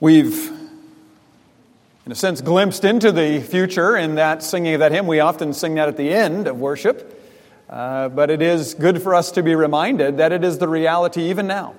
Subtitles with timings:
[0.00, 0.48] We've,
[2.06, 5.08] in a sense, glimpsed into the future in that singing of that hymn.
[5.08, 7.20] We often sing that at the end of worship.
[7.68, 11.30] Uh, but it is good for us to be reminded that it is the reality
[11.30, 11.74] even now.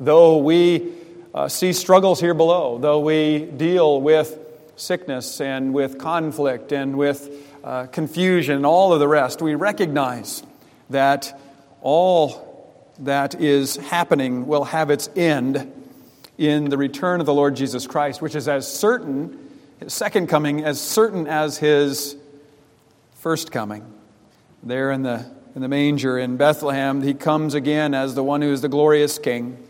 [0.00, 0.92] Though we
[1.32, 4.36] uh, see struggles here below, though we deal with
[4.74, 10.42] sickness and with conflict and with uh, confusion and all of the rest, we recognize
[10.90, 11.40] that
[11.82, 12.68] all
[12.98, 15.72] that is happening will have its end
[16.40, 20.64] in the return of the Lord Jesus Christ, which is as certain, his second coming,
[20.64, 22.16] as certain as his
[23.16, 23.84] first coming.
[24.62, 28.50] There in the, in the manger in Bethlehem, he comes again as the one who
[28.50, 29.62] is the glorious king.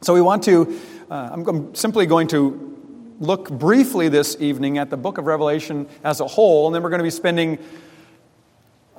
[0.00, 4.96] So we want to, uh, I'm simply going to look briefly this evening at the
[4.96, 7.58] book of Revelation as a whole, and then we're going to be spending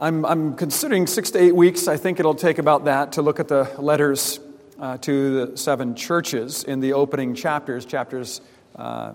[0.02, 1.90] I'm, I'm considering six to eight weeks.
[1.90, 4.40] I think it'll take about that to look at the letters
[4.80, 8.42] uh, to the seven churches in the opening chapters, chapters
[8.76, 9.14] uh,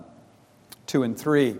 [0.87, 1.55] two and three.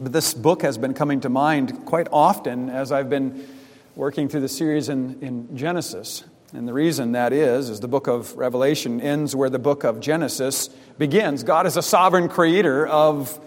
[0.00, 3.46] But this book has been coming to mind quite often as I've been
[3.94, 6.24] working through the series in, in Genesis.
[6.52, 10.00] And the reason that is, is the book of Revelation ends where the book of
[10.00, 11.42] Genesis begins.
[11.42, 13.40] God is a sovereign creator of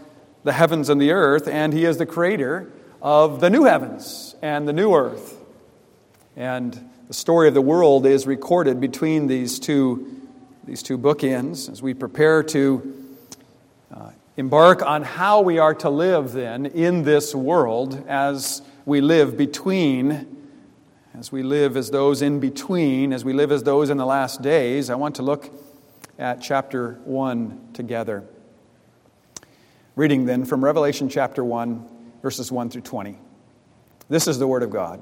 [0.43, 4.67] the heavens and the earth, and He is the creator of the new heavens and
[4.67, 5.37] the new earth.
[6.35, 10.27] And the story of the world is recorded between these two,
[10.65, 13.17] these two bookends as we prepare to
[13.91, 19.35] uh, embark on how we are to live then in this world as we live
[19.35, 20.37] between,
[21.15, 24.43] as we live as those in between, as we live as those in the last
[24.43, 24.91] days.
[24.91, 25.49] I want to look
[26.19, 28.23] at chapter 1 together.
[29.95, 31.87] Reading then from Revelation chapter 1
[32.21, 33.17] verses 1 through 20.
[34.09, 35.01] This is the Word of God.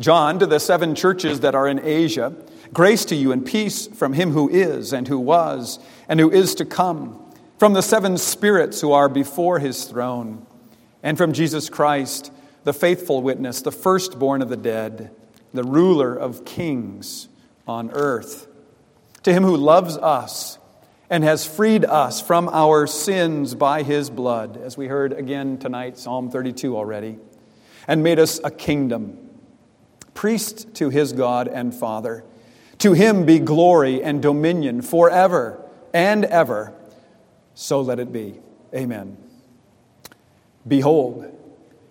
[0.00, 2.34] John, to the seven churches that are in Asia,
[2.72, 5.78] grace to you and peace from him who is, and who was,
[6.08, 7.20] and who is to come,
[7.58, 10.46] from the seven spirits who are before his throne,
[11.02, 12.32] and from Jesus Christ,
[12.64, 15.10] the faithful witness, the firstborn of the dead,
[15.52, 17.28] the ruler of kings
[17.68, 18.48] on earth.
[19.22, 20.58] To him who loves us
[21.08, 25.98] and has freed us from our sins by his blood, as we heard again tonight,
[25.98, 27.18] Psalm 32 already
[27.86, 29.23] and made us a kingdom,
[30.14, 32.24] priest to his God and Father.
[32.78, 35.60] To him be glory and dominion forever
[35.92, 36.72] and ever.
[37.54, 38.40] So let it be.
[38.74, 39.16] Amen.
[40.66, 41.30] Behold,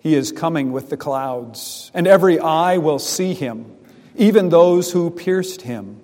[0.00, 3.74] he is coming with the clouds, and every eye will see him,
[4.16, 6.00] even those who pierced him.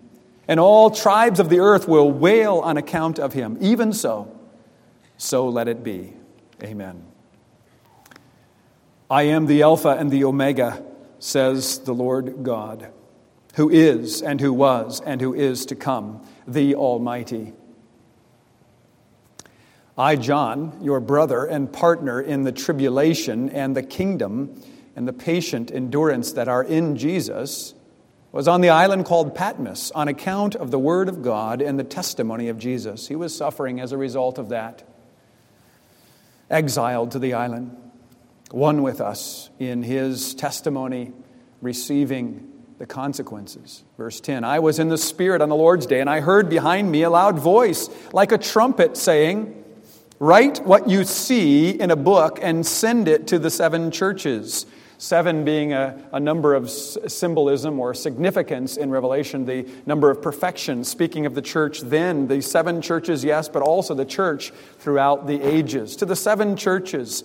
[0.49, 3.59] And all tribes of the earth will wail on account of him.
[3.61, 4.37] Even so,
[5.19, 6.15] so let it be.
[6.63, 7.05] Amen.
[9.11, 10.83] I am the Alpha and the Omega,
[11.21, 12.91] says the Lord God,
[13.55, 17.53] who is, and who was, and who is to come, the Almighty.
[19.97, 24.63] I, John, your brother and partner in the tribulation and the kingdom
[24.97, 27.75] and the patient endurance that are in Jesus,
[28.33, 31.85] was on the island called Patmos on account of the Word of God and the
[31.85, 33.09] testimony of Jesus.
[33.09, 34.85] He was suffering as a result of that,
[36.49, 37.77] exiled to the island
[38.53, 41.13] one with us in his testimony,
[41.61, 43.85] receiving the consequences.
[43.97, 46.91] Verse 10 I was in the Spirit on the Lord's day, and I heard behind
[46.91, 49.57] me a loud voice, like a trumpet, saying,
[50.19, 54.67] Write what you see in a book and send it to the seven churches.
[54.99, 60.85] Seven being a, a number of symbolism or significance in Revelation, the number of perfection.
[60.85, 65.41] Speaking of the church then, the seven churches, yes, but also the church throughout the
[65.41, 65.97] ages.
[65.97, 67.25] To the seven churches,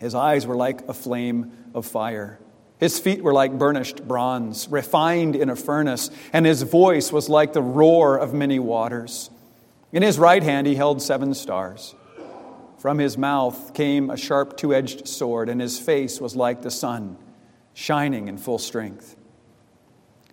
[0.00, 2.40] His eyes were like a flame of fire.
[2.78, 7.52] His feet were like burnished bronze, refined in a furnace, and his voice was like
[7.52, 9.30] the roar of many waters.
[9.92, 11.94] In his right hand he held seven stars.
[12.78, 16.70] From his mouth came a sharp two edged sword, and his face was like the
[16.70, 17.18] sun,
[17.74, 19.16] shining in full strength.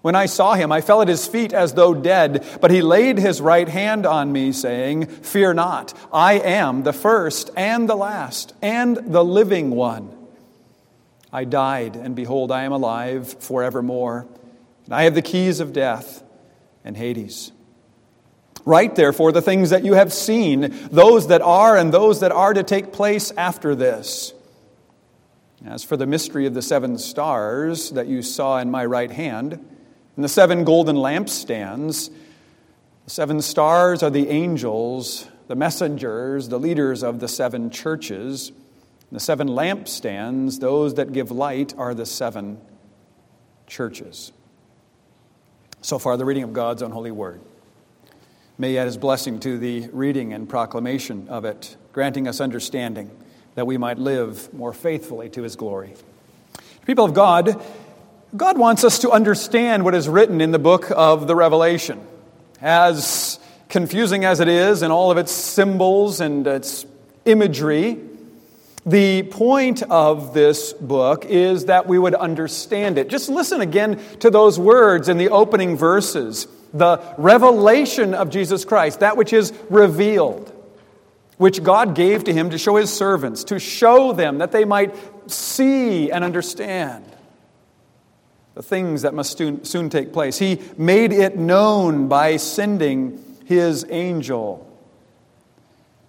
[0.01, 3.17] When I saw him, I fell at his feet as though dead, but he laid
[3.17, 8.53] his right hand on me, saying, Fear not, I am the first and the last
[8.61, 10.15] and the living one.
[11.31, 14.27] I died, and behold, I am alive forevermore,
[14.85, 16.23] and I have the keys of death
[16.85, 17.51] and Hades.
[18.65, 22.53] Write, therefore, the things that you have seen, those that are and those that are
[22.53, 24.33] to take place after this.
[25.65, 29.76] As for the mystery of the seven stars that you saw in my right hand,
[30.17, 32.09] and the seven golden lampstands,
[33.05, 38.51] the seven stars are the angels, the messengers, the leaders of the seven churches.
[39.11, 42.59] The seven lampstands, those that give light, are the seven
[43.65, 44.33] churches.
[45.81, 47.39] So far, the reading of God's unholy word.
[48.57, 53.09] May he add his blessing to the reading and proclamation of it, granting us understanding
[53.55, 55.93] that we might live more faithfully to his glory.
[56.85, 57.63] People of God,
[58.35, 62.05] God wants us to understand what is written in the book of the Revelation.
[62.61, 63.39] As
[63.69, 66.85] confusing as it is in all of its symbols and its
[67.23, 67.97] imagery,
[68.85, 73.07] the point of this book is that we would understand it.
[73.07, 78.99] Just listen again to those words in the opening verses the revelation of Jesus Christ,
[78.99, 80.51] that which is revealed,
[81.37, 84.93] which God gave to him to show his servants, to show them that they might
[85.31, 87.05] see and understand
[88.57, 90.39] the things that must soon, take place.
[90.39, 94.67] He made it known by sending his angel.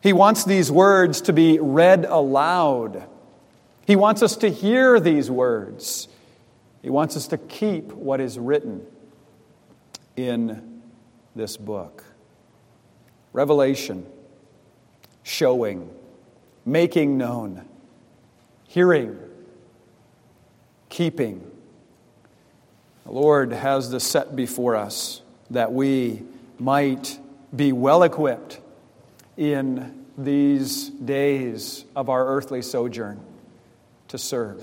[0.02, 3.06] He wants these words to be read aloud.
[3.86, 6.08] He wants us to hear these words.
[6.80, 8.80] He wants us to keep what is written
[10.16, 10.80] in
[11.36, 12.02] this book.
[13.34, 14.06] Revelation,
[15.22, 15.90] showing,
[16.64, 17.68] making known,
[18.68, 19.18] hearing,
[20.88, 21.44] keeping.
[23.08, 26.24] The Lord has this set before us that we
[26.58, 27.18] might
[27.56, 28.60] be well equipped
[29.34, 33.18] in these days of our earthly sojourn
[34.08, 34.62] to serve.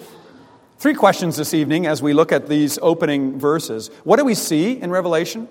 [0.78, 3.88] Three questions this evening as we look at these opening verses.
[4.04, 5.48] What do we see in Revelation?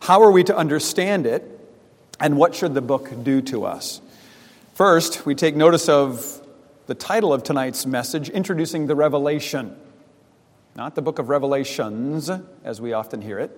[0.00, 1.48] How are we to understand it?
[2.20, 4.02] And what should the book do to us?
[4.74, 6.46] First, we take notice of
[6.88, 9.78] the title of tonight's message, Introducing the Revelation.
[10.76, 12.28] Not the book of Revelations,
[12.64, 13.56] as we often hear it,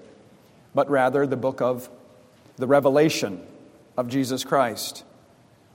[0.74, 1.88] but rather the book of
[2.56, 3.40] the revelation
[3.96, 5.02] of Jesus Christ.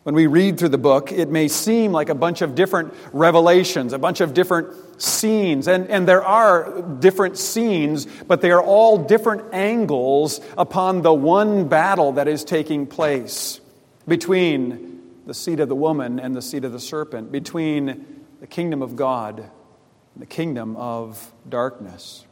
[0.03, 3.91] When we read through the book, it may seem like a bunch of different revelations,
[3.91, 5.67] a bunch of different scenes.
[5.67, 11.67] And, and there are different scenes, but they are all different angles upon the one
[11.67, 13.59] battle that is taking place
[14.07, 18.83] between the seed of the woman and the seed of the serpent, between the kingdom
[18.83, 19.49] of God
[20.15, 22.25] the kingdom of darkness.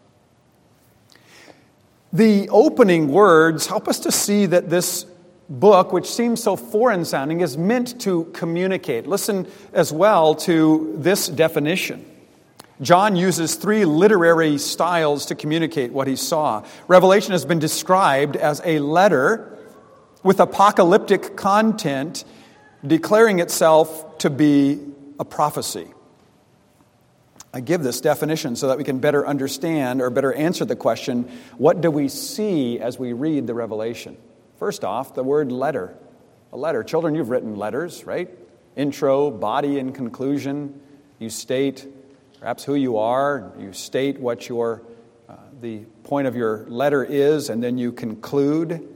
[2.11, 5.05] The opening words help us to see that this
[5.47, 9.07] book, which seems so foreign sounding, is meant to communicate.
[9.07, 12.05] Listen as well to this definition.
[12.81, 16.63] John uses three literary styles to communicate what he saw.
[16.87, 19.57] Revelation has been described as a letter
[20.23, 22.23] with apocalyptic content
[22.85, 24.79] declaring itself to be
[25.19, 25.87] a prophecy.
[27.53, 31.31] I give this definition so that we can better understand or better answer the question
[31.57, 34.17] what do we see as we read the Revelation?
[34.59, 35.95] First off, the word letter.
[36.51, 36.83] A letter.
[36.83, 38.29] Children, you've written letters, right?
[38.75, 40.79] Intro, body, and conclusion.
[41.17, 41.87] You state
[42.39, 44.81] perhaps who you are, you state what your,
[45.27, 48.87] uh, the point of your letter is, and then you conclude.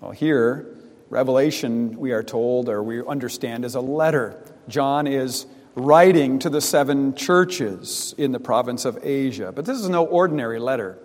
[0.00, 0.66] Well, here,
[1.10, 4.42] Revelation, we are told, or we understand, is a letter.
[4.68, 9.52] John is writing to the seven churches in the province of Asia.
[9.52, 10.98] But this is no ordinary letter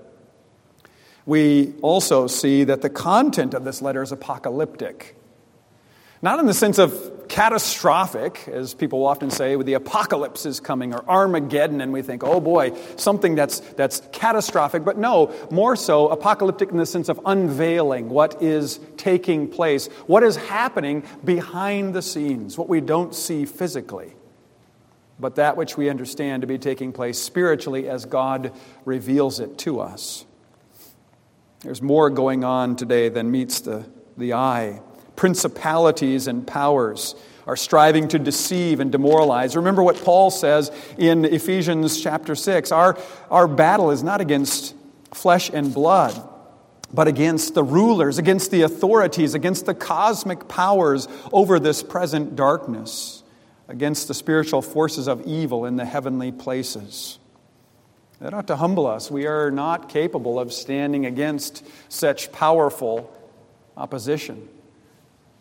[1.30, 5.16] we also see that the content of this letter is apocalyptic.
[6.24, 10.92] Not in the sense of catastrophic, as people often say, with the apocalypse is coming
[10.92, 14.84] or Armageddon, and we think, oh boy, something that's, that's catastrophic.
[14.84, 20.24] But no, more so apocalyptic in the sense of unveiling what is taking place, what
[20.24, 24.16] is happening behind the scenes, what we don't see physically,
[25.20, 28.54] but that which we understand to be taking place spiritually as God
[28.86, 30.26] reveals it to us.
[31.62, 33.86] There's more going on today than meets the,
[34.18, 34.82] the eye.
[35.18, 39.56] Principalities and powers are striving to deceive and demoralize.
[39.56, 42.98] Remember what Paul says in Ephesians chapter 6 our,
[43.30, 44.76] our battle is not against
[45.14, 46.14] flesh and blood,
[46.94, 53.19] but against the rulers, against the authorities, against the cosmic powers over this present darkness,
[53.70, 57.20] against the spiritual forces of evil in the heavenly places.
[58.20, 59.10] That ought to humble us.
[59.10, 63.10] We are not capable of standing against such powerful
[63.78, 64.50] opposition,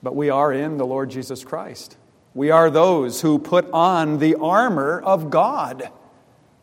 [0.00, 1.96] but we are in the Lord Jesus Christ.
[2.34, 5.90] We are those who put on the armor of God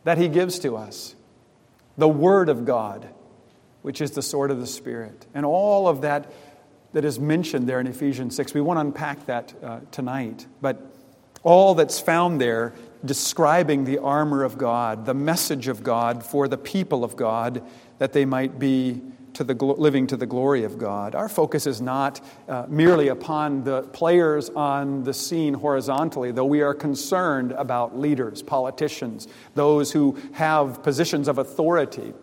[0.06, 1.16] that He gives to us,
[1.98, 3.10] the Word of God
[3.86, 5.28] which is the sword of the Spirit.
[5.36, 6.34] And all of that
[6.94, 8.56] that is mentioned there in Ephesians 6.
[8.56, 10.95] We won't unpack that uh, tonight, but
[11.46, 12.74] all that's found there
[13.06, 17.64] describing the armor of God, the message of God for the people of God,
[18.00, 19.02] that they might be
[19.36, 21.16] to the, living to the glory of God.
[21.16, 26.62] Our focus is not uh, merely upon the players on the scene horizontally, though we
[26.62, 32.14] are concerned about leaders, politicians, those who have positions of authority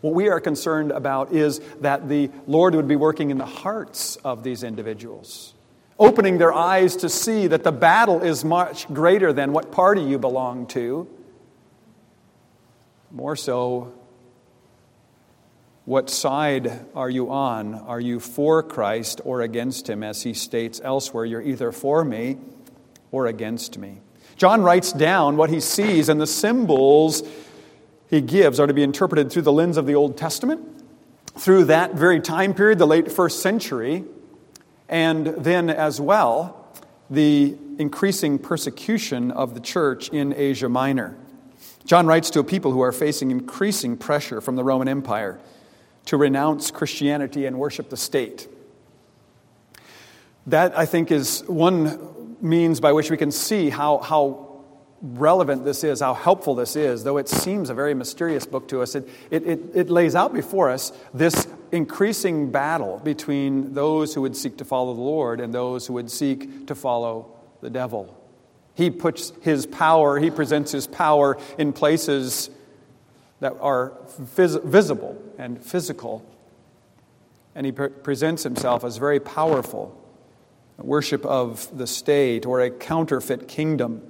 [0.00, 4.16] what we are concerned about is that the Lord would be working in the hearts
[4.16, 5.54] of these individuals,
[6.00, 10.18] opening their eyes to see that the battle is much greater than what party you
[10.18, 11.06] belong to.
[13.10, 13.92] More so,
[15.84, 17.74] what side are you on?
[17.74, 20.02] Are you for Christ or against him?
[20.02, 22.38] As he states elsewhere, you're either for me
[23.12, 24.00] or against me.
[24.36, 27.22] John writes down what he sees and the symbols
[28.08, 30.66] he gives are to be interpreted through the lens of the Old Testament,
[31.36, 34.04] through that very time period, the late first century,
[34.90, 36.68] and then as well,
[37.08, 41.16] the increasing persecution of the church in Asia Minor.
[41.84, 45.40] John writes to a people who are facing increasing pressure from the Roman Empire
[46.06, 48.48] to renounce Christianity and worship the state.
[50.46, 54.62] That, I think, is one means by which we can see how, how
[55.02, 58.82] relevant this is, how helpful this is, though it seems a very mysterious book to
[58.82, 64.22] us, it, it, it, it, lays out before us this increasing battle between those who
[64.22, 68.16] would seek to follow the Lord and those who would seek to follow the devil.
[68.74, 72.50] He puts his power, he presents his power in places
[73.40, 76.24] that are vis- visible and physical.
[77.54, 79.96] And he pre- presents himself as very powerful.
[80.78, 84.02] Worship of the state or a counterfeit kingdom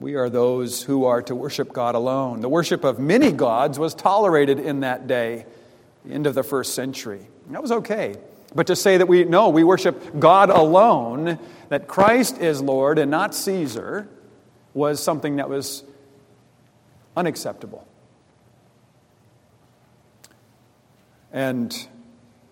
[0.00, 2.40] we are those who are to worship God alone.
[2.40, 5.46] The worship of many gods was tolerated in that day,
[6.04, 7.26] the end of the first century.
[7.50, 8.16] That was okay.
[8.54, 11.38] But to say that we, no, we worship God alone,
[11.70, 14.08] that Christ is Lord and not Caesar,
[14.74, 15.82] was something that was
[17.16, 17.86] unacceptable.
[21.32, 21.88] And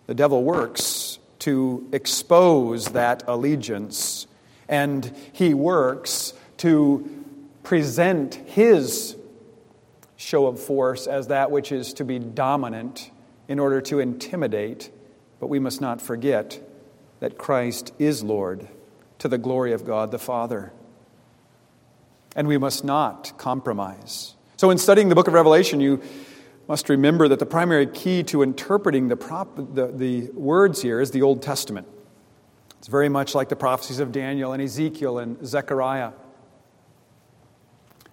[0.07, 4.27] the devil works to expose that allegiance,
[4.69, 7.25] and he works to
[7.63, 9.17] present his
[10.17, 13.12] show of force as that which is to be dominant
[13.53, 14.91] in order to intimidate,
[15.39, 16.59] but we must not forget
[17.21, 18.67] that Christ is Lord
[19.19, 20.73] to the glory of God the Father.
[22.35, 24.37] And we must not compromise.
[24.57, 26.01] So, in studying the book of Revelation, you
[26.67, 31.11] must remember that the primary key to interpreting the, prop, the, the words here is
[31.11, 31.87] the Old Testament.
[32.79, 36.13] It's very much like the prophecies of Daniel and Ezekiel and Zechariah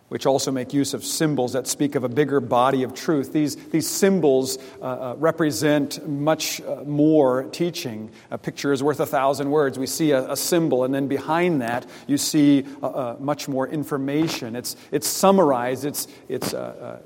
[0.10, 3.32] which also make use of symbols that speak of a bigger body of truth.
[3.32, 8.12] These, these symbols uh, uh, represent much uh, more teaching.
[8.32, 9.80] A picture is worth a thousand words.
[9.80, 13.68] We see a, a symbol, and then behind that, you see uh, uh, much more
[13.68, 14.56] information.
[14.56, 17.02] It's, it's summarized, it's, it's a,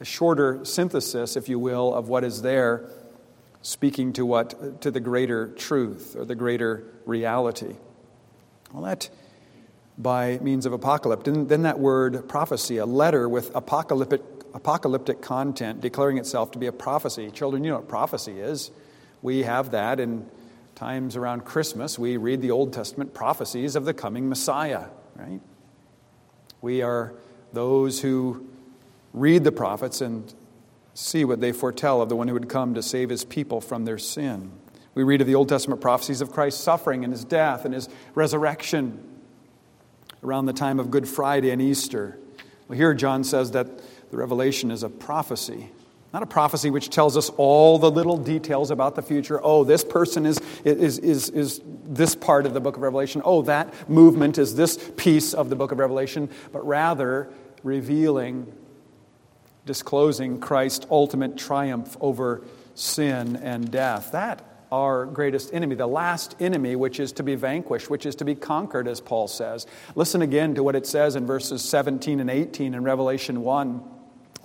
[0.00, 2.88] a shorter synthesis, if you will, of what is there,
[3.62, 7.76] speaking to, what, to the greater truth or the greater reality.
[8.72, 9.10] Well, that
[9.98, 11.26] by means of apocalypse.
[11.28, 14.22] And then that word prophecy, a letter with apocalyptic,
[14.54, 17.30] apocalyptic content declaring itself to be a prophecy.
[17.30, 18.70] Children, you know what prophecy is.
[19.20, 20.26] We have that in
[20.74, 21.98] times around Christmas.
[21.98, 25.40] We read the Old Testament prophecies of the coming Messiah, right?
[26.60, 27.14] We are
[27.52, 28.48] those who
[29.12, 30.32] read the prophets and
[30.94, 33.84] see what they foretell of the one who would come to save his people from
[33.84, 34.52] their sin.
[34.94, 37.88] We read of the Old Testament prophecies of Christ's suffering and his death and his
[38.14, 39.11] resurrection
[40.22, 42.18] around the time of Good Friday and Easter.
[42.68, 43.66] Well, here John says that
[44.10, 45.70] the revelation is a prophecy.
[46.12, 49.40] Not a prophecy which tells us all the little details about the future.
[49.42, 53.22] Oh, this person is, is, is, is this part of the book of Revelation.
[53.24, 56.28] Oh, that movement is this piece of the book of Revelation.
[56.52, 57.30] But rather,
[57.62, 58.52] revealing,
[59.64, 62.42] disclosing Christ's ultimate triumph over
[62.74, 64.12] sin and death.
[64.12, 68.24] That our greatest enemy, the last enemy which is to be vanquished, which is to
[68.24, 69.66] be conquered, as Paul says.
[69.94, 73.82] Listen again to what it says in verses 17 and 18 in Revelation 1.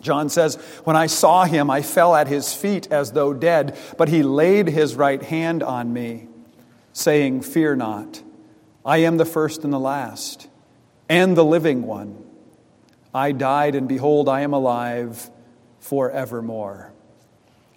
[0.01, 4.09] John says, When I saw him, I fell at his feet as though dead, but
[4.09, 6.27] he laid his right hand on me,
[6.91, 8.21] saying, Fear not.
[8.85, 10.49] I am the first and the last,
[11.07, 12.21] and the living one.
[13.13, 15.29] I died, and behold, I am alive
[15.79, 16.91] forevermore.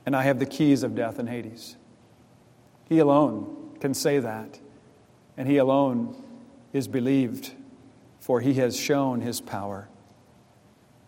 [0.05, 1.77] And I have the keys of death and Hades.
[2.91, 4.59] He alone can say that,
[5.37, 6.23] and he alone
[6.73, 7.53] is believed,
[8.19, 9.89] for he has shown his power.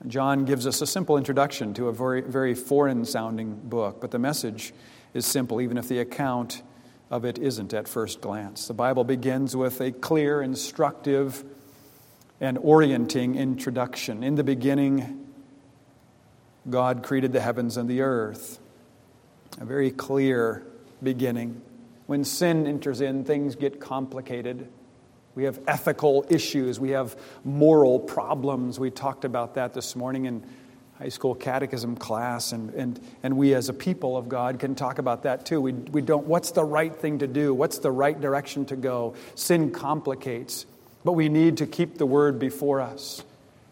[0.07, 4.19] John gives us a simple introduction to a very, very foreign sounding book, but the
[4.21, 4.73] message
[5.12, 6.62] is simple, even if the account
[7.11, 8.69] of it isn't at first glance.
[8.69, 11.45] The Bible begins with a clear, instructive,
[12.41, 14.23] and orienting introduction.
[14.23, 15.27] In the beginning,
[16.71, 18.61] God created the heavens and the earth.
[19.61, 20.65] A very clear
[21.03, 21.61] beginning.
[22.07, 24.69] When sin enters in, things get complicated.
[25.35, 26.79] We have ethical issues.
[26.79, 28.79] We have moral problems.
[28.79, 30.45] We talked about that this morning in
[30.99, 32.53] high school catechism class.
[32.53, 35.61] And, and, and we, as a people of God, can talk about that too.
[35.61, 37.55] We, we don't, what's the right thing to do?
[37.55, 39.15] What's the right direction to go?
[39.35, 40.67] Sin complicates,
[41.05, 43.25] but we need to keep the word before us,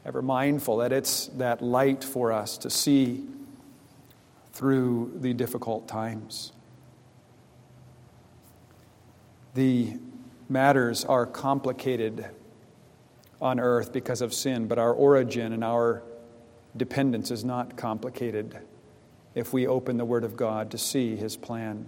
[0.05, 3.25] ever mindful that it's that light for us to see
[4.53, 6.53] through the difficult times.
[9.55, 9.95] The
[10.49, 12.27] matters are complicated
[13.41, 16.03] on earth because of sin, but our origin and our
[16.77, 18.59] dependence is not complicated
[19.35, 21.87] if we open the Word of God to see His plan.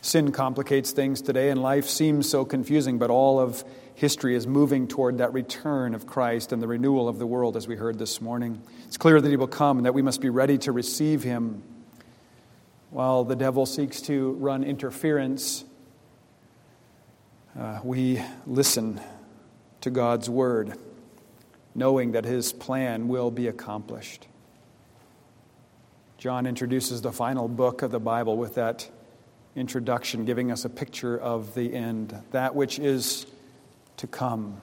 [0.00, 4.86] Sin complicates things today, and life seems so confusing, but all of history is moving
[4.86, 8.20] toward that return of Christ and the renewal of the world, as we heard this
[8.20, 8.60] morning.
[8.86, 11.62] It's clear that He will come and that we must be ready to receive Him.
[12.94, 15.64] While the devil seeks to run interference
[17.58, 19.00] uh, we listen
[19.80, 20.78] to God's word,
[21.74, 24.28] knowing that his plan will be accomplished.
[26.18, 28.88] John introduces the final book of the Bible with that
[29.56, 33.26] introduction, giving us a picture of the end, that which is
[33.96, 34.62] to come,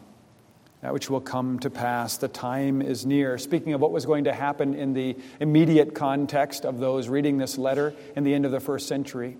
[0.81, 2.17] that which will come to pass.
[2.17, 3.37] The time is near.
[3.37, 7.57] Speaking of what was going to happen in the immediate context of those reading this
[7.57, 9.37] letter in the end of the first century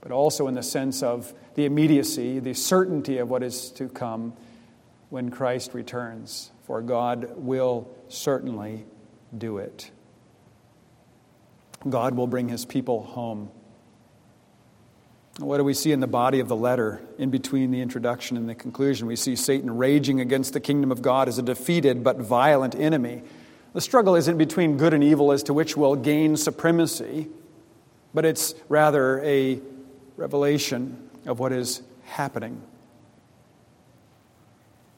[0.00, 4.32] but also in the sense of the immediacy, the certainty of what is to come
[5.10, 6.50] when Christ returns.
[6.64, 8.84] For God will certainly
[9.36, 9.90] do it.
[11.88, 13.50] God will bring his people home.
[15.38, 18.48] What do we see in the body of the letter in between the introduction and
[18.48, 19.06] the conclusion?
[19.06, 23.22] We see Satan raging against the kingdom of God as a defeated but violent enemy.
[23.72, 27.28] The struggle isn't between good and evil as to which will gain supremacy,
[28.12, 29.60] but it's rather a
[30.16, 32.60] revelation of what is happening.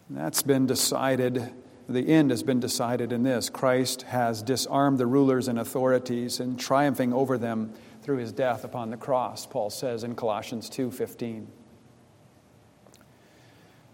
[0.08, 1.52] That's been decided,
[1.86, 3.50] the end has been decided in this.
[3.50, 8.90] Christ has disarmed the rulers and authorities and triumphing over them through his death upon
[8.90, 11.46] the cross, Paul says in Colossians 2:15.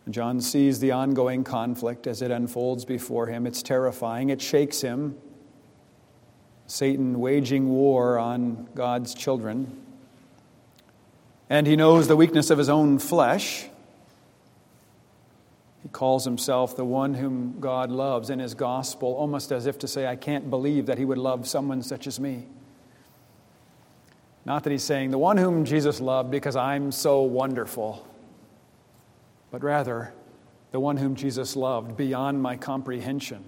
[0.08, 3.46] John sees the ongoing conflict as it unfolds before him.
[3.46, 5.18] It's terrifying, it shakes him.
[6.68, 9.82] Satan waging war on God's children.
[11.48, 13.68] And he knows the weakness of his own flesh.
[15.82, 19.88] He calls himself the one whom God loves in his gospel, almost as if to
[19.88, 22.46] say, I can't believe that he would love someone such as me.
[24.46, 28.06] Not that he's saying, the one whom Jesus loved because I'm so wonderful,
[29.50, 30.14] but rather,
[30.70, 33.42] the one whom Jesus loved beyond my comprehension.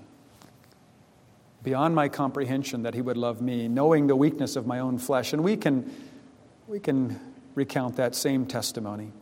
[1.62, 5.32] Beyond my comprehension that he would love me, knowing the weakness of my own flesh.
[5.32, 5.88] And we can,
[6.66, 7.20] we can
[7.54, 9.12] recount that same testimony.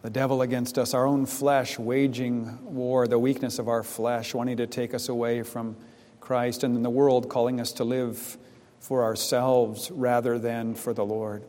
[0.00, 4.56] The devil against us, our own flesh waging war, the weakness of our flesh, wanting
[4.56, 5.76] to take us away from
[6.20, 8.38] Christ, and then the world calling us to live
[8.82, 11.44] for ourselves rather than for the Lord.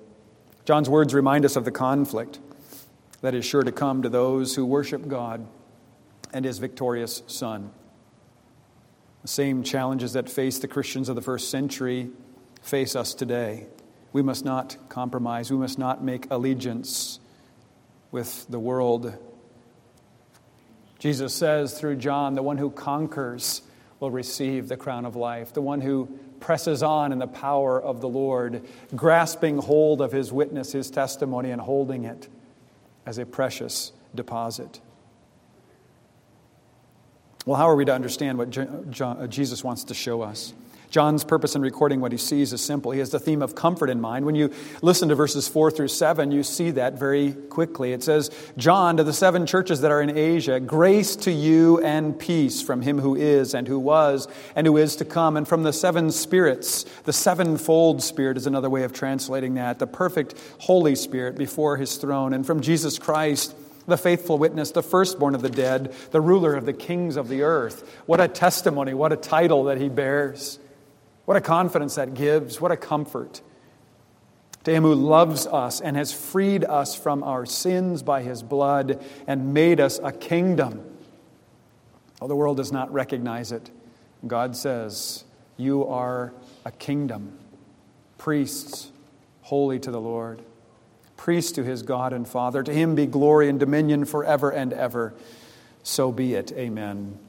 [0.65, 2.39] John's words remind us of the conflict
[3.22, 5.46] that is sure to come to those who worship God
[6.32, 7.72] and his victorious Son.
[9.24, 12.12] The same challenges that face the Christians of the first century
[12.62, 13.65] face us today.
[14.12, 15.52] We must not compromise.
[15.52, 17.19] We must not make allegiance
[18.12, 19.17] with the world.
[21.00, 23.63] Jesus says through John, the one who conquers
[24.00, 25.54] will receive the crown of life.
[25.54, 30.32] The one who presses on in the power of the Lord, grasping hold of his
[30.32, 32.27] witness, his testimony, and holding it
[33.06, 34.82] as a precious deposit.
[37.45, 40.53] Well, how are we to understand what uh, Jesus wants to show us?
[40.93, 42.91] John's purpose in recording what he sees is simple.
[42.91, 44.27] He has the theme of comfort in mind.
[44.27, 44.53] When you
[44.84, 47.93] listen to verses 4 through 7, you see that very quickly.
[47.93, 52.19] It says, John, to the seven churches that are in Asia, grace to you and
[52.19, 55.63] peace from him who is, and who was, and who is to come, and from
[55.63, 56.84] the seven spirits.
[57.06, 59.79] The sevenfold spirit is another way of translating that.
[59.79, 63.56] The perfect Holy Spirit before his throne, and from Jesus Christ
[63.88, 67.41] the faithful witness, the firstborn of the dead, the ruler of the kings of the
[67.41, 67.99] earth.
[68.06, 70.60] What a testimony, what a title that he bears.
[71.25, 72.59] What a confidence that gives.
[72.59, 73.41] What a comfort.
[74.65, 79.03] To him who loves us and has freed us from our sins by his blood
[79.27, 80.83] and made us a kingdom.
[82.19, 83.69] Well, the world does not recognize it.
[84.25, 85.25] God says,
[85.57, 86.33] You are
[86.63, 87.38] a kingdom,
[88.17, 88.91] priests,
[89.41, 90.41] holy to the Lord,
[91.17, 92.63] priests to his God and Father.
[92.63, 95.13] To him be glory and dominion forever and ever.
[95.83, 96.53] So be it.
[96.53, 97.19] Amen.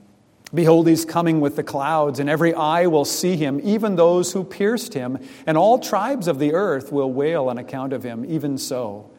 [0.54, 4.44] Behold, he's coming with the clouds, and every eye will see him, even those who
[4.44, 8.24] pierced him, and all tribes of the earth will wail on account of him.
[8.24, 9.10] Even so,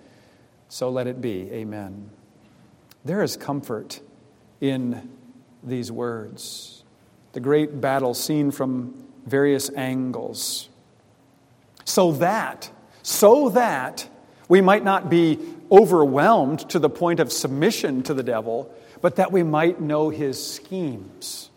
[0.69, 1.52] so let it be.
[1.52, 2.10] Amen.
[3.04, 4.00] There is comfort
[4.62, 5.10] in
[5.62, 6.84] these words.
[7.34, 8.93] The great battle seen from
[9.26, 10.69] various angles.
[11.84, 12.71] So that,
[13.04, 14.08] so that
[14.48, 15.39] we might not be
[15.71, 18.74] overwhelmed to the point of submission to the devil
[19.06, 21.52] but that we might know his schemes.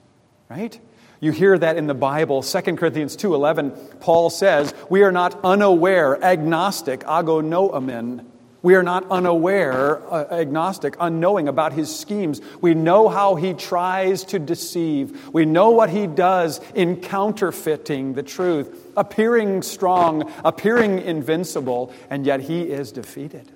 [0.51, 0.79] Right?
[1.19, 6.23] You hear that in the Bible, 2 Corinthians 2:11, Paul says, "We are not unaware,
[6.23, 8.27] agnostic, agonoamin.
[8.61, 12.43] We are not unaware, uh, agnostic, unknowing about his schemes.
[12.61, 15.31] We know how he tries to deceive.
[15.33, 22.41] We know what he does in counterfeiting the truth, appearing strong, appearing invincible, and yet
[22.41, 23.53] he is defeated.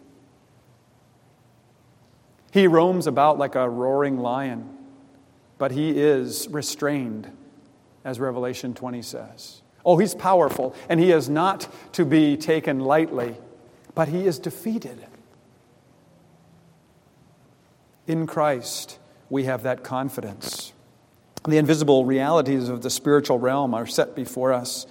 [2.52, 4.68] He roams about like a roaring lion,
[5.56, 7.32] but he is restrained,
[8.04, 9.62] as Revelation 20 says.
[9.86, 13.36] Oh, he's powerful, and he is not to be taken lightly,
[13.94, 15.04] but he is defeated.
[18.06, 18.98] In Christ,
[19.30, 20.74] we have that confidence.
[21.44, 24.86] The invisible realities of the spiritual realm are set before us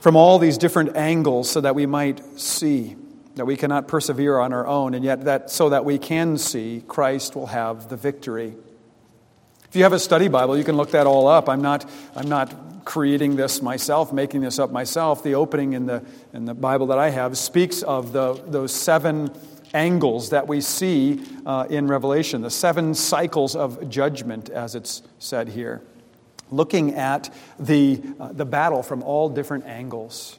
[0.00, 2.94] from all these different angles so that we might see
[3.36, 6.82] that we cannot persevere on our own, and yet that so that we can see
[6.88, 8.56] Christ will have the victory.
[9.68, 11.48] If you have a study Bible, you can look that all up.
[11.48, 15.22] I'm not, I'm not creating this myself, making this up myself.
[15.22, 19.30] The opening in the, in the Bible that I have speaks of the, those seven
[19.74, 25.48] angles that we see uh, in Revelation, the seven cycles of judgment, as it's said
[25.48, 25.82] here.
[26.50, 30.38] Looking at the, uh, the battle from all different angles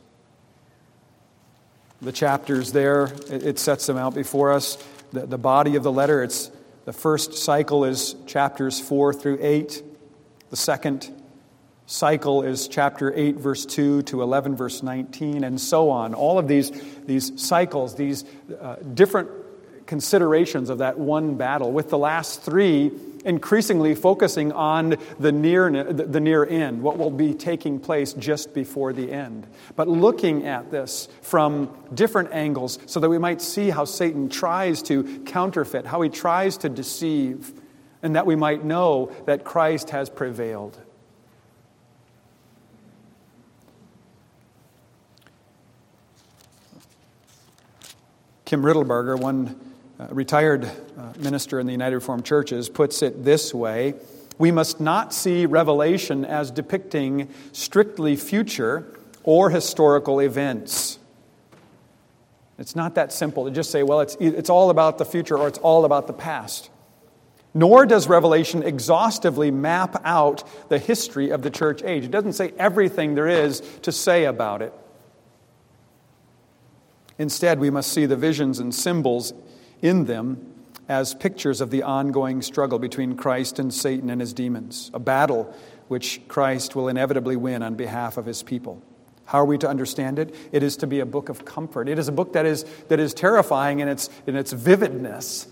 [2.01, 4.77] the chapters there, it, sets them out before us.
[5.13, 6.51] The, the body of the letter, it's
[6.85, 9.83] the first cycle is chapters 4 through 8.
[10.49, 11.11] The second
[11.85, 16.13] cycle is chapter 8, verse 2 to 11, verse 19, and so on.
[16.13, 16.71] All of these,
[17.05, 18.25] these cycles, these
[18.61, 19.29] uh, different
[19.85, 22.91] considerations of that one battle, with the last three
[23.27, 28.93] increasingly focusing on the near, the near end, what will be taking place just before
[28.93, 29.45] the end.
[29.75, 34.81] But looking at this from different angles so that we might see how Satan tries
[34.83, 37.51] to counterfeit, how he tries to deceive,
[38.01, 40.79] and that we might know that Christ has prevailed.
[48.45, 49.66] Kim Riddlebarger, one
[49.99, 53.95] uh, retired uh, minister in the United Reformed Churches, puts it this way
[54.37, 58.85] We must not see Revelation as depicting strictly future
[59.23, 60.99] or historical events.
[62.59, 65.47] It's not that simple to just say, well, it's, it's all about the future or
[65.47, 66.69] it's all about the past.
[67.53, 72.05] Nor does Revelation exhaustively map out the history of the church age.
[72.05, 74.73] It doesn't say everything there is to say about it.
[77.17, 79.33] Instead, we must see the visions and symbols
[79.81, 80.53] in them
[80.89, 85.53] as pictures of the ongoing struggle between Christ and Satan and his demons, a battle
[85.87, 88.81] which Christ will inevitably win on behalf of his people.
[89.25, 90.33] How are we to understand it?
[90.53, 91.89] It is to be a book of comfort.
[91.89, 95.47] It is a book that is, that is terrifying in its, in its vividness,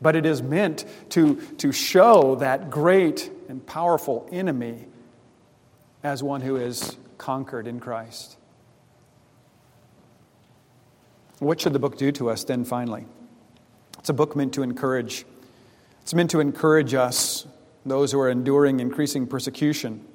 [0.00, 4.86] but it is meant to, to show that great and powerful enemy
[6.04, 8.36] as one who is conquered in Christ.
[11.40, 13.06] What should the book do to us then, finally?
[14.06, 15.26] It's a book meant to encourage.
[16.02, 17.44] It's meant to encourage us,
[17.84, 20.06] those who are enduring increasing persecution,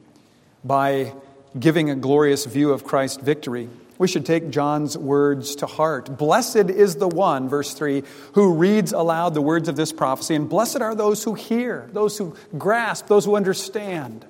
[0.63, 1.13] by
[1.59, 3.67] giving a glorious view of Christ's victory.
[3.97, 6.17] We should take John's words to heart.
[6.17, 8.03] Blessed is the one, verse 3,
[8.35, 12.17] who reads aloud the words of this prophecy, and blessed are those who hear, those
[12.17, 14.25] who grasp, those who understand.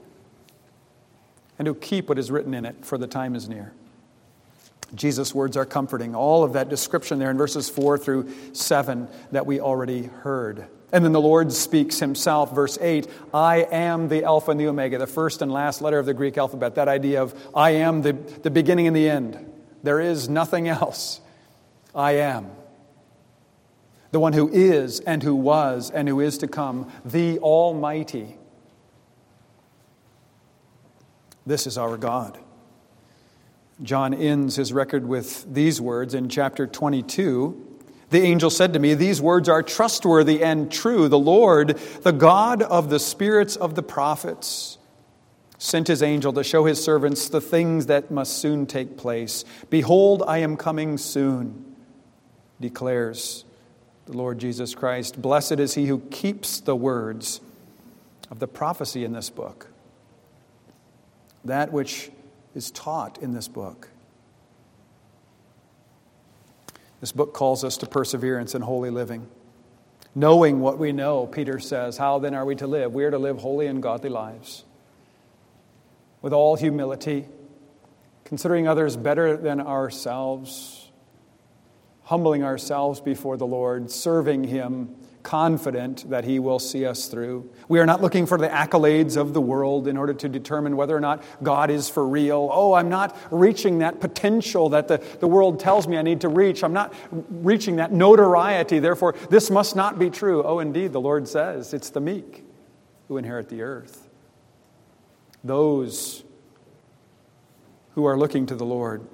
[1.60, 3.74] and who keep what is written in it, for the time is near.
[4.94, 6.16] Jesus' words are comforting.
[6.16, 10.68] All of that description there in verses 4 through 7 that we already heard.
[10.92, 14.98] And then the Lord speaks himself, verse 8 I am the Alpha and the Omega,
[14.98, 16.76] the first and last letter of the Greek alphabet.
[16.76, 19.38] That idea of I am the, the beginning and the end.
[19.84, 21.22] There is nothing else.
[21.96, 22.52] I am.
[24.12, 28.38] The one who is and who was and who is to come, the Almighty.
[31.46, 32.38] This is our God.
[33.84, 37.68] John ends his record with these words in chapter 22.
[38.12, 41.08] The angel said to me, These words are trustworthy and true.
[41.08, 44.78] The Lord, the God of the spirits of the prophets,
[45.58, 49.46] sent his angel to show his servants the things that must soon take place.
[49.70, 51.76] Behold, I am coming soon,
[52.60, 53.46] declares
[54.08, 55.22] the Lord Jesus Christ.
[55.22, 57.42] Blessed is he who keeps the words
[58.30, 59.68] of the prophecy in this book.
[61.46, 62.12] That which
[62.56, 63.90] is taught in this book.
[67.00, 69.28] This book calls us to perseverance and holy living.
[70.14, 72.94] Knowing what we know, Peter says, how then are we to live?
[72.94, 74.66] We are to live holy and godly lives
[76.22, 77.26] with all humility,
[78.24, 80.92] considering others better than ourselves,
[82.04, 87.50] humbling ourselves before the Lord, serving Him confident that He will see us through.
[87.68, 90.96] We are not looking for the accolades of the world in order to determine whether
[90.96, 92.50] or not God is for real.
[92.52, 96.30] Oh, I'm not reaching that potential that the, the world tells me I need to
[96.30, 96.64] reach.
[96.64, 100.44] I'm not reaching that notoriety, therefore, this must not be true.
[100.44, 102.44] Oh, indeed, the Lord says it's the meek
[103.08, 104.10] who inherit the earth.
[105.44, 106.24] Those
[107.96, 109.06] who are looking to the Lord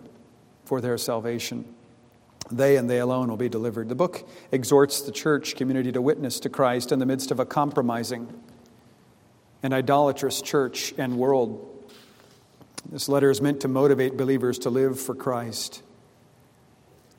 [0.66, 1.74] for their salvation.
[2.52, 3.90] They and they alone will be delivered.
[3.90, 7.46] The book exhorts the church community to witness to Christ in the midst of a
[7.46, 8.34] compromising
[9.64, 11.74] and idolatrous church and world.
[12.90, 15.84] This letter is meant to motivate believers to live for Christ.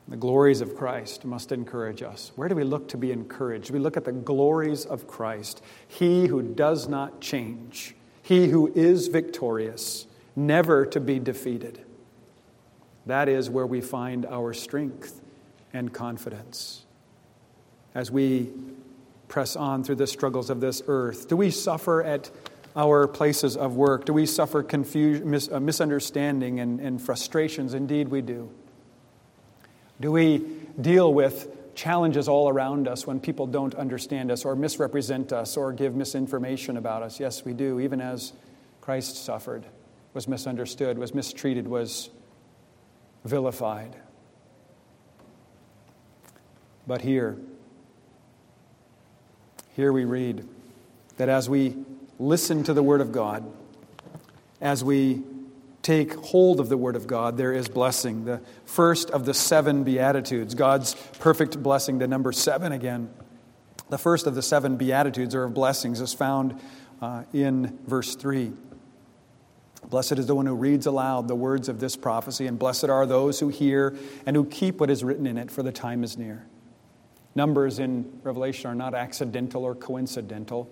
[0.07, 2.31] The glories of Christ must encourage us.
[2.35, 3.69] Where do we look to be encouraged?
[3.69, 9.07] We look at the glories of Christ, He who does not change, He who is
[9.07, 11.85] victorious, never to be defeated.
[13.05, 15.21] That is where we find our strength
[15.73, 16.85] and confidence.
[17.95, 18.51] As we
[19.27, 22.29] press on through the struggles of this earth, do we suffer at
[22.75, 24.05] our places of work?
[24.05, 27.73] Do we suffer confusion, mis- uh, misunderstanding and, and frustrations?
[27.73, 28.49] Indeed, we do.
[29.99, 30.45] Do we
[30.79, 35.73] deal with challenges all around us when people don't understand us or misrepresent us or
[35.73, 37.19] give misinformation about us?
[37.19, 38.33] Yes, we do, even as
[38.81, 39.65] Christ suffered,
[40.13, 42.09] was misunderstood, was mistreated, was
[43.23, 43.95] vilified.
[46.87, 47.37] But here,
[49.75, 50.47] here we read
[51.17, 51.75] that as we
[52.17, 53.43] listen to the Word of God,
[54.61, 55.21] as we
[55.81, 58.25] take hold of the Word of God, there is blessing.
[58.25, 63.09] The first of the seven Beatitudes, God's perfect blessing, the number seven again.
[63.89, 66.59] The first of the seven Beatitudes or of blessings is found
[67.01, 68.51] uh, in verse 3.
[69.89, 73.05] Blessed is the one who reads aloud the words of this prophecy, and blessed are
[73.05, 76.17] those who hear and who keep what is written in it, for the time is
[76.17, 76.45] near.
[77.33, 80.69] Numbers in Revelation are not accidental or coincidental,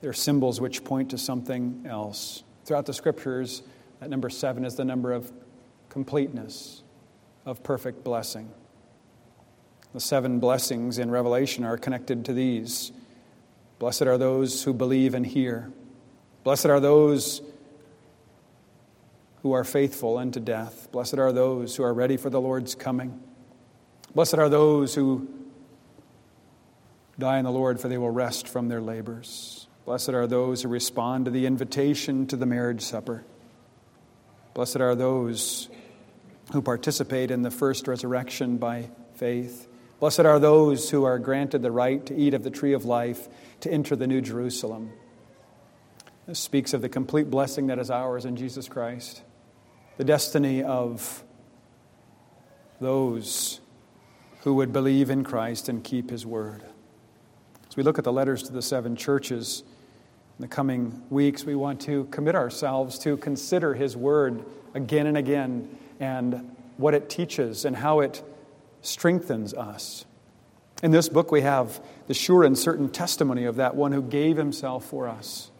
[0.00, 2.44] they're symbols which point to something else.
[2.64, 3.62] Throughout the scriptures,
[4.00, 5.32] that number seven is the number of
[5.88, 6.82] completeness,
[7.44, 8.50] of perfect blessing.
[9.94, 12.92] The seven blessings in Revelation are connected to these.
[13.78, 15.72] Blessed are those who believe and hear.
[16.44, 17.42] Blessed are those
[19.42, 20.88] who are faithful unto death.
[20.90, 23.20] Blessed are those who are ready for the Lord's coming.
[24.14, 25.28] Blessed are those who
[27.18, 29.66] die in the Lord, for they will rest from their labors.
[29.84, 33.24] Blessed are those who respond to the invitation to the marriage supper.
[34.54, 35.68] Blessed are those
[36.52, 39.68] who participate in the first resurrection by faith.
[40.00, 43.28] Blessed are those who are granted the right to eat of the tree of life,
[43.60, 44.92] to enter the new Jerusalem.
[46.26, 49.22] This speaks of the complete blessing that is ours in Jesus Christ
[49.98, 51.24] the destiny of
[52.80, 53.60] those
[54.42, 56.62] who would believe in Christ and keep his word.
[57.68, 59.64] As we look at the letters to the seven churches
[60.38, 65.16] in the coming weeks, we want to commit ourselves to consider his word again and
[65.16, 68.22] again and what it teaches and how it
[68.82, 70.04] strengthens us.
[70.80, 74.36] In this book, we have the sure and certain testimony of that one who gave
[74.36, 75.50] himself for us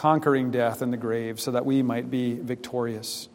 [0.00, 3.28] conquering death and the grave so that we might be victorious.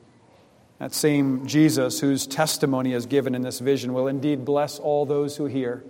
[0.80, 5.38] That same Jesus, whose testimony is given in this vision, will indeed bless all those
[5.38, 5.84] who hear,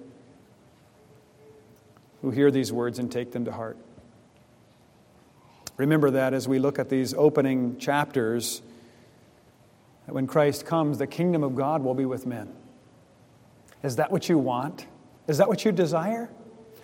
[2.21, 3.77] who hear these words and take them to heart.
[5.77, 8.61] Remember that as we look at these opening chapters,
[10.07, 12.53] that when Christ comes, the kingdom of God will be with men.
[13.81, 14.87] Is that what you want?
[15.29, 16.29] Is that what you desire?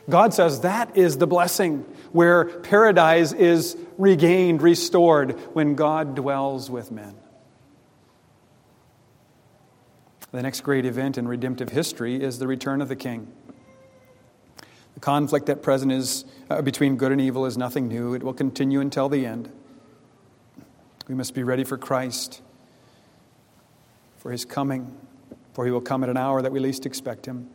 [0.09, 6.91] God says that is the blessing where paradise is regained, restored, when God dwells with
[6.91, 7.15] men.
[10.31, 13.31] The next great event in redemptive history is the return of the king.
[14.93, 18.13] The conflict at present is uh, between good and evil is nothing new.
[18.13, 19.51] It will continue until the end.
[21.07, 22.41] We must be ready for Christ,
[24.17, 24.97] for his coming,
[25.53, 27.49] for he will come at an hour that we least expect him.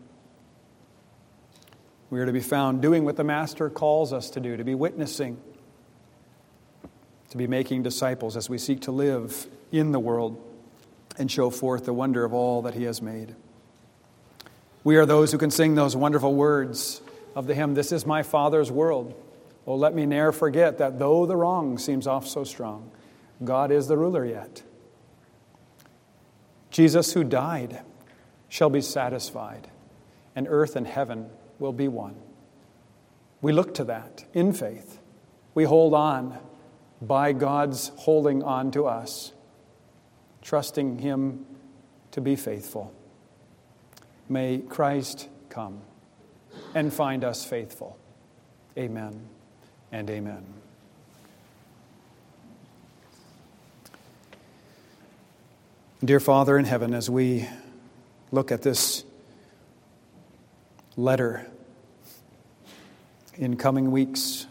[2.09, 4.75] We are to be found doing what the Master calls us to do, to be
[4.75, 5.39] witnessing,
[7.31, 10.41] to be making disciples as we seek to live in the world
[11.19, 13.35] and show forth the wonder of all that He has made.
[14.85, 17.03] We are those who can sing those wonderful words
[17.35, 19.21] of the hymn, This is my Father's world.
[19.67, 22.91] Oh, let me ne'er forget that though the wrong seems oft so strong,
[23.43, 24.63] God is the ruler yet.
[26.71, 27.81] Jesus, who died,
[28.49, 29.69] shall be satisfied,
[30.37, 32.17] and earth and heaven will be one.
[33.41, 34.99] We look to that in faith.
[35.55, 36.39] We hold on
[37.01, 39.33] by God's holding on to us
[40.43, 41.45] trusting Him
[42.13, 42.95] to be faithful.
[44.29, 45.81] May Christ come
[46.75, 47.99] and find us faithful.
[48.79, 49.29] Amen
[49.91, 50.45] and amen.
[56.05, 57.49] Dear Father in heaven, as we
[58.31, 59.06] look at this
[60.97, 61.47] letter
[63.35, 64.47] in coming weeks,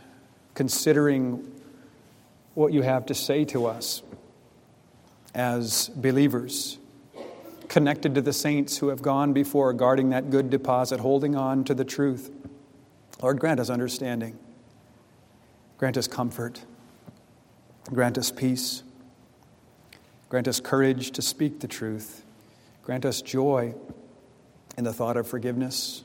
[0.53, 1.51] considering
[2.53, 4.03] what you have to say to us,
[5.33, 6.77] as believers,
[7.67, 11.73] connected to the saints who have gone before, guarding that good deposit, holding on to
[11.73, 12.31] the truth.
[13.21, 14.37] Lord, grant us understanding,
[15.77, 16.61] grant us comfort,
[17.91, 18.83] grant us peace,
[20.29, 22.23] grant us courage to speak the truth,
[22.83, 23.73] grant us joy
[24.77, 26.04] in the thought of forgiveness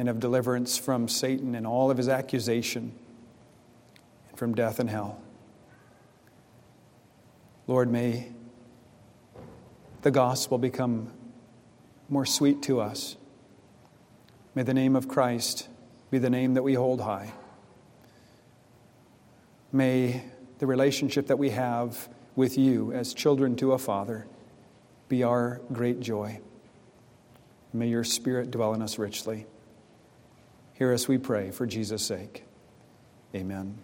[0.00, 2.90] and of deliverance from Satan and all of his accusation
[4.30, 5.20] and from death and hell.
[7.66, 8.32] Lord, may
[10.00, 11.12] the gospel become
[12.08, 13.16] more sweet to us.
[14.54, 15.68] May the name of Christ
[16.10, 17.34] be the name that we hold high.
[19.70, 20.22] May
[20.60, 24.26] the relationship that we have with you as children to a Father
[25.10, 26.40] be our great joy.
[27.74, 29.44] May your Spirit dwell in us richly.
[30.80, 32.42] Hear us, we pray, for Jesus' sake.
[33.34, 33.76] Amen.